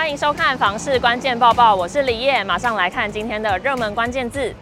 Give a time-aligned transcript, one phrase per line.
[0.00, 4.52] 欢迎收看《房市关键报报》，我是李叶，马上来看今天的热门关键字。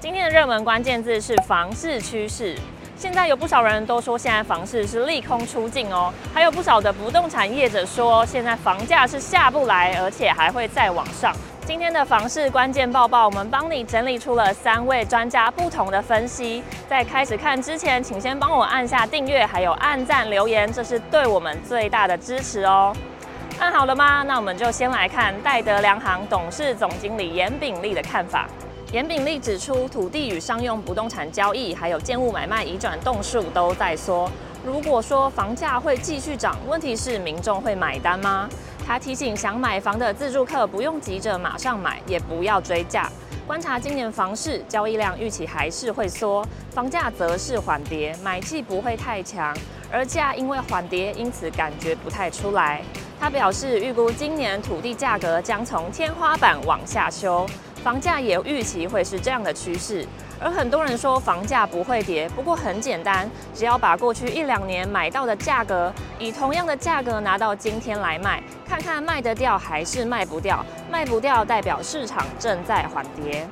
[0.00, 2.58] 今天的热门关键字是房市趋势。
[2.96, 11.32] 现在有不少人都说，现在房市是利空出尽哦，还有不少的不动产业者说，现在房价是下不来，而且还会再往上。
[11.64, 16.60] 今天的房市关键报报，我们帮你整理出了三位专家不同的分析。
[16.88, 22.92] 在开始看之前，请先帮我按下订阅，还有按赞留言，这是对我们最大的支持哦。
[23.60, 24.22] 看好了吗？
[24.22, 28.48] 那我们就先来看戴德梁行董事总经理严炳立的看法。
[28.90, 34.30] 严炳立指出，土地与商用不动产交易，还有建物买卖移转栋数都在缩。
[34.64, 38.48] 如果说房价会继续涨，问题是民众会买单吗？
[38.86, 43.10] 他提醒想买房的自住客不用急着马上买，也不要追价。
[43.46, 49.54] 观察今年房市交易量预期还是会缩，房价则是缓跌，买气不会太强，
[49.92, 52.80] 而价因为缓跌，因此感觉不太出来。
[53.20, 57.46] 他表示，预估今年土地价格将从天花板往下修。
[57.84, 60.06] 房价也预期会是这样的趋势，
[60.40, 73.46] 而很多人说房价不会跌，不过很简单，只要把过去一两年买到的价格，以同样的价格拿到今天来卖，看看卖得掉还是卖不掉，卖不掉代表市场正在缓跌。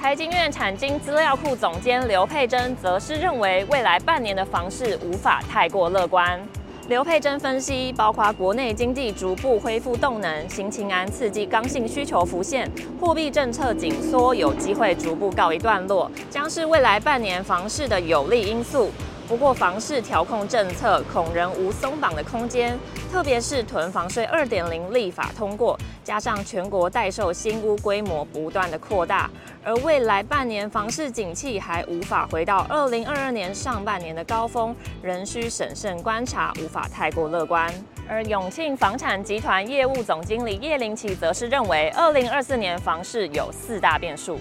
[0.00, 6.40] 台经院产经资料库总监刘佩珍则是认为，未来半年的房市无法太过乐观。
[6.88, 12.70] 刘佩珍分析，包括国内经济逐步恢复动能、新青安刺激刚性需求浮现、
[13.00, 18.92] 货币政策紧缩有机会逐步告一段落，将是未来半年房市的有利因素。
[19.28, 22.78] 不过，房市调控政策恐仍无松绑的空间，
[23.10, 29.28] 特别是囤房税二点零立法通过，加上全国待售新屋规模不断的扩大，
[29.64, 37.68] 而未来半年房市景气还无法回到二零二二年上半年的高峰，仍需审慎观察，无法太过乐观。
[38.08, 44.38] 而永庆房产集团业务总经理叶林奇则是认为，二零二四年房市有四大变数。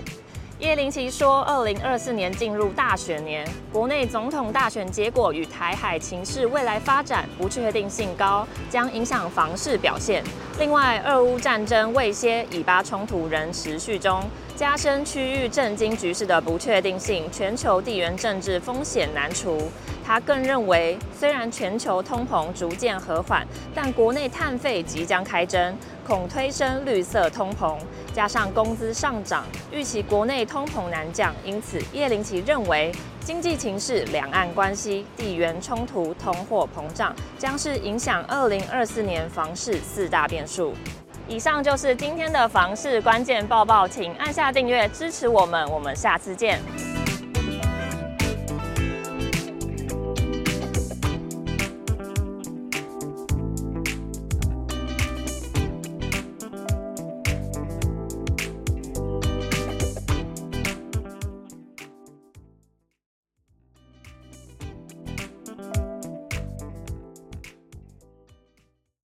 [0.57, 10.23] 叶林奇说，二零二四年进入大选年，国内总统大选结果与台海情势未来发展不确定性高，将影响房市表现。
[10.57, 14.23] 另外，俄乌战争未歇，以巴冲突仍持续中，
[14.55, 19.69] 加深区域政经局势的不确定性，全球地缘政治风险难除。
[20.05, 25.75] 他更认为，虽然全球通膨逐渐和缓，但国内碳费即将开征，
[26.07, 27.75] 恐推升绿色通膨。
[28.15, 29.43] 加上工资上涨，
[29.73, 31.35] 预期国内通膨难降。
[31.43, 32.89] 因此，叶林奇认为，
[33.19, 40.73] 经济情势、两岸关系、地缘冲突、通货膨胀，将是影响二零二四年房市四大变数。
[41.27, 46.94] 以上就是今天的房市关键报报，请按下订阅支持我们，我们下次见。